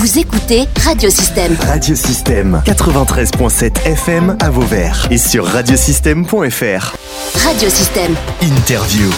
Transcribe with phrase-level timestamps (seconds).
[0.00, 1.54] Vous écoutez Radiosystème.
[1.60, 6.96] Radiosystème 93.7 FM à Vauvert et sur radiosystème.fr.
[7.44, 8.14] Radiosystème.
[8.40, 9.10] Interview.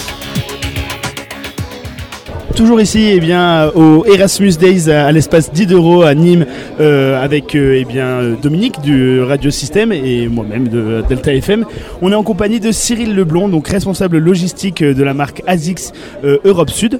[2.55, 6.45] Toujours ici, eh bien, au Erasmus Days à l'espace Diderot à Nîmes,
[6.79, 11.65] euh, avec euh, eh bien, Dominique du Radio Système et moi-même de Delta FM.
[12.03, 15.93] On est en compagnie de Cyril Leblond, donc responsable logistique de la marque ASICS
[16.25, 16.99] euh, Europe Sud.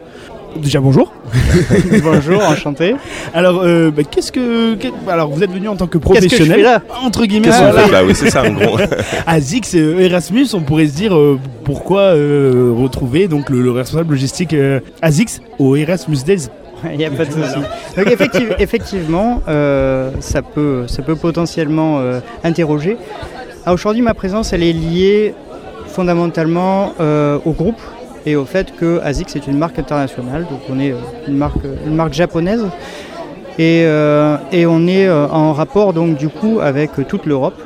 [0.55, 1.11] Déjà bonjour.
[2.03, 2.95] bonjour, enchanté.
[3.33, 4.77] Alors, euh, bah, qu'est-ce que,
[5.09, 7.47] alors vous êtes venu en tant que professionnel, que là entre guillemets.
[7.47, 7.85] Qu'est-ce qu'on voilà.
[7.87, 8.77] fait Bah oui, c'est ça, en gros.
[9.75, 14.53] Euh, Erasmus, on pourrait se dire euh, pourquoi euh, retrouver donc le, le responsable logistique
[14.53, 16.49] euh, ASICS au Erasmus Days.
[16.91, 17.59] Il n'y a pas de souci.
[17.97, 19.41] Donc effective- effectivement,
[20.19, 22.01] ça, peut, ça peut potentiellement
[22.43, 22.97] interroger.
[23.65, 25.33] Ah, Aujourd'hui, ma présence, elle est liée
[25.87, 26.93] fondamentalement
[27.45, 27.79] au groupe
[28.25, 30.45] et au fait que ASICS est une marque internationale.
[30.49, 32.65] Donc on est euh, une marque, une marque japonaise
[33.59, 37.59] et, euh, et on est euh, en rapport donc du coup avec toute l'Europe,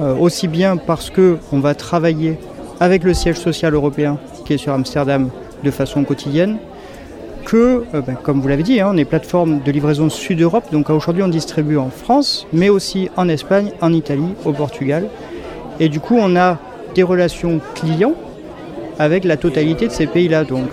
[0.00, 2.36] Euh, aussi bien parce que on va travailler
[2.80, 5.30] avec le siège social européen qui est sur Amsterdam
[5.62, 6.56] de façon quotidienne,
[7.44, 10.90] que, euh, ben, comme vous l'avez dit, hein, on est plateforme de livraison Sud-Europe, donc
[10.90, 15.06] aujourd'hui on distribue en France, mais aussi en Espagne, en Italie, au Portugal.
[15.78, 16.58] Et du coup, on a
[16.96, 18.16] des relations clients
[18.98, 20.44] avec la totalité de ces pays-là.
[20.44, 20.68] Donc,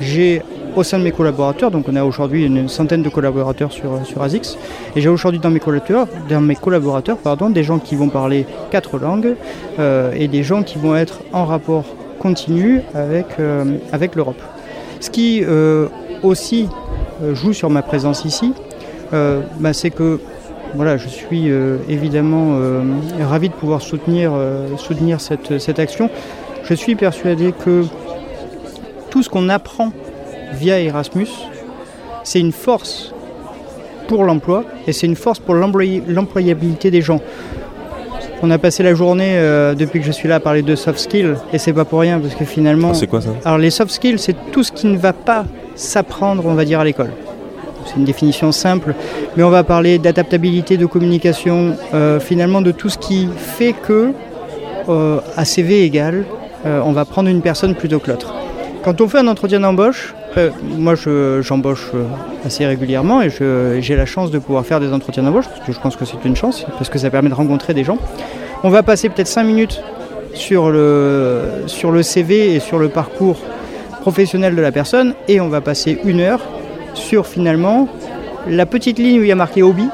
[0.00, 0.42] j'ai
[0.74, 4.22] au sein de mes collaborateurs, donc on a aujourd'hui une centaine de collaborateurs sur, sur
[4.22, 4.56] ASICS,
[4.96, 8.46] et j'ai aujourd'hui dans mes collaborateurs, dans mes collaborateurs pardon, des gens qui vont parler
[8.70, 9.34] quatre langues
[9.78, 11.84] euh, et des gens qui vont être en rapport
[12.18, 14.40] continu avec, euh, avec l'Europe.
[15.00, 15.88] Ce qui euh,
[16.22, 16.68] aussi
[17.22, 18.54] euh, joue sur ma présence ici,
[19.12, 20.20] euh, bah, c'est que
[20.74, 22.82] voilà, je suis euh, évidemment euh,
[23.28, 26.08] ravi de pouvoir soutenir, euh, soutenir cette, cette action.
[26.72, 27.84] Je suis persuadé que
[29.10, 29.92] tout ce qu'on apprend
[30.54, 31.28] via Erasmus,
[32.24, 33.12] c'est une force
[34.08, 37.20] pour l'emploi et c'est une force pour l'employ- l'employabilité des gens.
[38.42, 40.98] On a passé la journée euh, depuis que je suis là à parler de soft
[40.98, 42.92] skills et c'est pas pour rien parce que finalement.
[42.92, 43.34] Ah, c'est quoi ça?
[43.44, 45.44] Alors les soft skills, c'est tout ce qui ne va pas
[45.74, 47.10] s'apprendre, on va dire, à l'école.
[47.84, 48.94] C'est une définition simple,
[49.36, 54.12] mais on va parler d'adaptabilité, de communication, euh, finalement de tout ce qui fait que,
[54.88, 56.24] euh, à CV égal,
[56.66, 58.32] euh, on va prendre une personne plutôt que l'autre.
[58.84, 62.04] Quand on fait un entretien d'embauche, euh, moi je- j'embauche euh,
[62.44, 63.30] assez régulièrement et
[63.80, 66.24] j'ai la chance de pouvoir faire des entretiens d'embauche, parce que je pense que c'est
[66.24, 67.98] une chance, parce que ça permet de rencontrer des gens.
[68.64, 69.80] On va passer peut-être 5 minutes
[70.34, 73.38] sur le, sur le CV et sur le parcours
[74.00, 76.40] professionnel de la personne et on va passer une heure
[76.94, 77.86] sur finalement
[78.48, 79.86] la petite ligne où il y a marqué hobby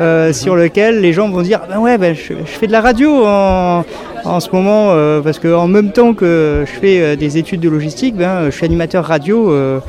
[0.00, 2.80] euh, sur lequel les gens vont dire ben ouais ben, je, je fais de la
[2.80, 3.84] radio en,
[4.26, 7.60] en ce moment euh, parce que en même temps que je fais euh, des études
[7.60, 9.80] de logistique ben, je suis animateur radio euh,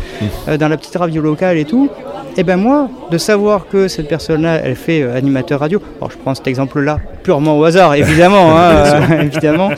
[0.59, 1.89] dans la petite radio locale et tout.
[2.39, 6.17] Et ben moi de savoir que cette personne là elle fait animateur radio alors je
[6.17, 9.71] prends cet exemple là purement au hasard évidemment hein, évidemment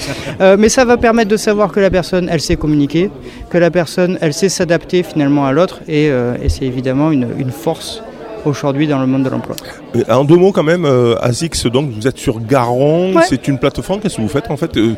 [0.57, 3.11] mais ça va permettre de savoir que la personne, elle sait communiquer,
[3.49, 7.51] que la personne, elle sait s'adapter finalement à l'autre, et, et c'est évidemment une, une
[7.51, 8.03] force
[8.45, 9.55] aujourd'hui dans le monde de l'emploi.
[9.95, 13.23] Euh, En deux mots quand même, euh, ASICS, donc vous êtes sur Garon, Ouais.
[13.27, 14.93] c'est une plateforme, qu'est-ce que vous faites en fait euh,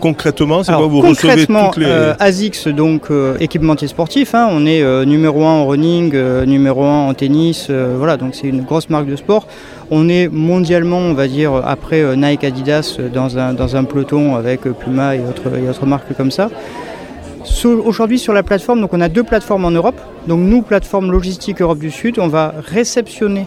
[0.00, 1.86] Concrètement, c'est quoi Vous recevez toutes les...
[1.86, 6.12] euh, ASICS, donc euh, équipementier sportif, hein, on est numéro 1 en running,
[6.46, 9.46] numéro 1 en tennis, voilà, donc c'est une grosse marque de sport.
[9.90, 14.60] On est mondialement, on va dire, après Nike, Adidas, dans un, dans un peloton avec
[14.62, 16.50] Puma et autres, et autres marques comme ça.
[17.64, 19.96] Aujourd'hui sur la plateforme, donc on a deux plateformes en Europe.
[20.26, 23.46] Donc nous, plateforme logistique Europe du Sud, on va réceptionner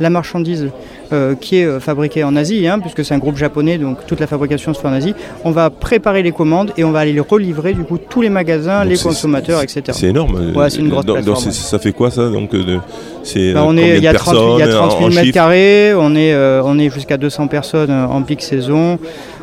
[0.00, 0.68] la marchandise
[1.12, 4.18] euh, qui est euh, fabriquée en Asie, hein, puisque c'est un groupe japonais, donc toute
[4.18, 5.14] la fabrication se fait en Asie.
[5.44, 8.30] On va préparer les commandes et on va aller les relivrer du coup tous les
[8.30, 9.82] magasins, Donc les consommateurs, etc.
[9.92, 10.36] C'est énorme.
[10.36, 12.64] euh, Ouais, c'est une grosse donc, donc plateforme, c'est- ça fait quoi ça donc euh,
[12.64, 12.78] de-
[13.22, 14.92] C'est Bah, euh, on est, il y a de 30, il y a personnes 30
[14.94, 18.22] en- 000 en mètres carrés, on est, euh, on est jusqu'à 200 personnes euh, en
[18.22, 18.98] pic saison.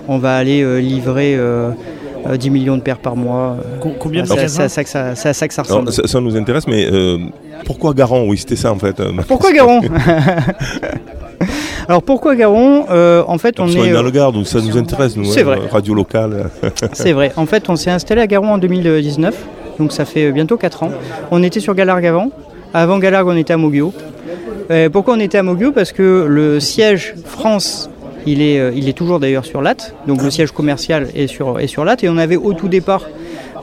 [0.08, 1.36] On va aller euh, livrer
[2.26, 3.58] euh, euh, 10 millions de paires par mois.
[3.82, 5.92] Co- Combien de C'est à- magasins c'est à ça que ça- ressemble.
[5.92, 7.18] ça, ça nous intéresse, mais euh,
[7.66, 8.28] pourquoi Garon?
[8.30, 9.00] Oui, c'était ça en fait.
[9.00, 9.82] euh, Pourquoi Garon?
[11.88, 12.86] Alors pourquoi Garon?
[12.92, 13.90] Euh, En fait, on est.
[13.90, 15.26] est dans le Gard, donc ça nous intéresse, nous.
[15.26, 15.60] C'est hein, vrai.
[15.72, 16.50] Radio locale.
[16.94, 17.32] C'est vrai.
[17.36, 19.36] En fait, on s'est installé à Garon en 2019,
[19.80, 20.92] donc ça fait bientôt 4 ans.
[21.32, 22.30] On était sur Galargue avant.
[22.74, 23.92] Avant Galargue, on était à Mogio.
[24.70, 27.90] Euh, pourquoi on était à Mogio Parce que le siège France,
[28.26, 31.60] il est, euh, il est toujours d'ailleurs sur Latte, donc le siège commercial est sur,
[31.60, 32.04] est sur Latte.
[32.04, 33.08] Et on avait au tout départ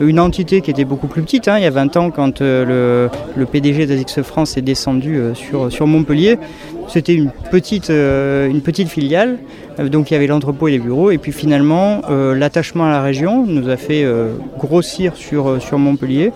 [0.01, 3.09] une entité qui était beaucoup plus petite, hein, il y a 20 ans, quand euh,
[3.37, 6.39] le, PDG d'Azix France est descendu euh, sur, sur Montpellier.
[6.89, 9.39] C'était une petite, une petite filiale,
[9.91, 11.11] donc il y avait l'entrepôt et les bureaux.
[11.11, 14.07] Et puis finalement, l'attachement à la région nous a fait
[14.57, 16.31] grossir sur, sur Montpellier.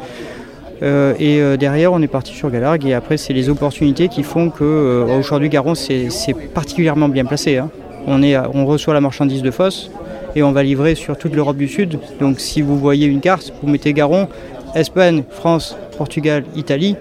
[0.82, 2.84] Et derrière, on est parti sur Galargue.
[2.84, 6.08] Et après, c'est les opportunités qui font que euh, aujourd'hui, Garon, c'est
[6.52, 7.58] particulièrement bien placé.
[7.58, 7.70] hein.
[8.06, 9.90] On, reçoit la marchandise de Fosse
[10.34, 11.98] et on va livrer sur toute l'Europe du Sud.
[12.20, 14.28] Donc, si vous voyez une carte, vous mettez Garon,
[14.74, 16.96] Espagne, France, Portugal, Italie.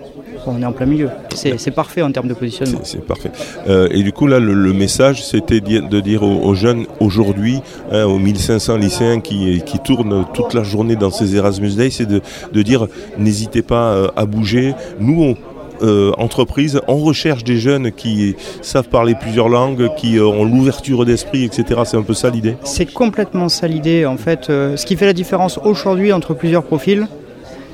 [0.45, 1.09] on est en plein milieu.
[1.35, 2.79] C'est parfait en termes de positionnement.
[2.83, 3.31] C'est parfait.
[3.67, 7.61] Euh, et du coup, là, le, message, c'était de dire aux, jeunes aujourd'hui,
[7.91, 12.05] hein, aux 1500 lycéens qui, qui tournent toute la journée dans ces Erasmus Days, c'est
[12.07, 12.87] de, de dire
[13.17, 14.73] n'hésitez pas euh, à bouger.
[14.99, 15.35] Nous, on,
[15.81, 21.05] euh, entreprise, on recherche des jeunes qui savent parler plusieurs langues, qui euh, ont l'ouverture
[21.05, 21.81] d'esprit, etc.
[21.85, 22.55] C'est un peu ça l'idée.
[22.63, 24.05] C'est complètement ça l'idée.
[24.05, 27.07] En fait, euh, ce qui fait la différence aujourd'hui entre plusieurs profils,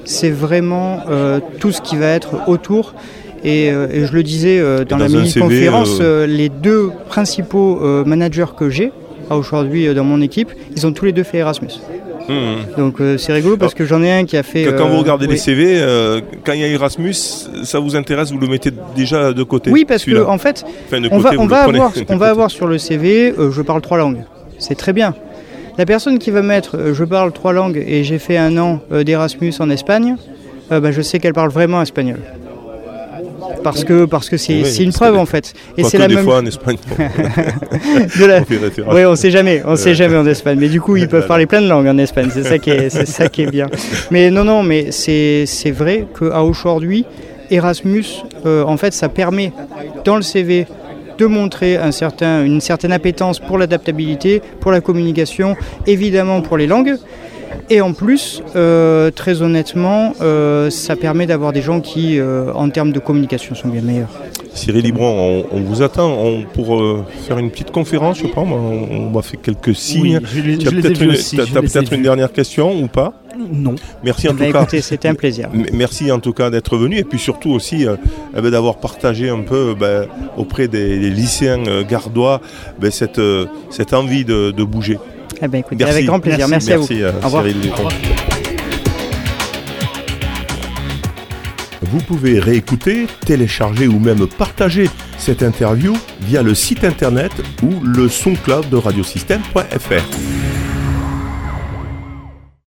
[0.03, 0.99] c'est vraiment
[1.59, 2.93] tout ce qui va être autour.
[3.43, 8.91] Et, et je le disais dans, dans la mini-conférence, les deux principaux managers que j'ai
[9.31, 11.79] aujourd'hui dans mon équipe, ils ont tous les deux fait Erasmus.
[12.27, 12.55] Hum.
[12.77, 14.63] Donc euh, c'est rigolo parce que j'en ai un qui a fait.
[14.63, 15.37] Que- Quand euh, vous regardez les.
[15.37, 19.43] CV, euh, quand il y a Erasmus, ça vous intéresse, vous le mettez déjà de
[19.43, 21.77] côté Oui, parce que en fait, Enfin, on va, on avoir, de
[22.09, 22.25] on va côté.
[22.31, 24.23] avoir sur le CV, euh, je parle trois langues.
[24.57, 25.13] C'est très bien.
[25.77, 28.79] La personne qui va mettre, euh, je parle trois langues et j'ai fait un an
[28.91, 30.15] euh, d'Erasmus en Espagne,
[30.71, 32.19] euh, bah, je sais qu'elle parle vraiment espagnol.
[33.65, 35.53] Parce que parce que c'est Oui, une preuve en fait.
[35.77, 36.77] Et c'est la des même fois en Espagne,
[38.19, 38.93] de la- on fait référence.
[38.93, 40.57] oui, on sait jamais, on sait jamais en Espagne.
[40.59, 42.29] Mais du coup, ils peuvent parler plein de langues en Espagne.
[42.33, 43.67] C'est ça qui est, c'est ça qui est bien.
[44.11, 47.05] Mais non, non, mais c'est c'est vrai qu'à aujourd'hui,
[47.49, 48.05] Erasmus,
[48.45, 49.51] euh, en fait, ça permet
[50.03, 50.67] dans le CV
[51.17, 55.55] de montrer un certain, une certaine appétence pour l'adaptabilité, pour la communication,
[55.87, 56.95] évidemment pour les langues.
[57.69, 62.69] Et en plus, euh, très honnêtement, euh, ça permet d'avoir des gens qui, euh, en
[62.69, 64.09] termes de communication, sont bien meilleurs.
[64.53, 68.47] Cyril Libron, on, on vous attend on- pour euh, faire une petite conférence, je pense.
[68.49, 70.19] On, on m'a fait quelques signes.
[70.23, 71.35] Oui, tu as peut-être une, aussi.
[71.35, 72.03] t'as- je t'as les ai peut-être une vus.
[72.03, 73.13] dernière question ou pas?
[73.51, 73.75] Non.
[74.03, 74.61] Merci en Bah, tout cas.
[74.61, 75.49] écoutez, c'était un plaisir.
[75.73, 77.97] Merci en tout cas d'être venu et puis surtout aussi euh,
[78.37, 80.05] eh ben, d'avoir partagé un peu ben,
[80.37, 82.39] auprès des, des lycéens euh, gardois
[82.79, 84.97] ben, cette, euh, cette envie de, de bouger.
[85.41, 85.93] Eh ben, écoutez, Merci.
[85.93, 86.47] avec grand plaisir.
[86.47, 86.87] Merci, à vous.
[86.91, 87.43] euh, Au revoir.
[87.45, 87.71] Cyril.
[91.81, 97.31] Vous pouvez réécouter, télécharger ou même partager cette interview via le site internet
[97.63, 100.34] ou le SoundCloud de radiosystème.fr.